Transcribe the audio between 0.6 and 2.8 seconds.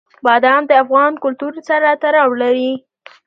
د افغان کلتور سره تړاو لري.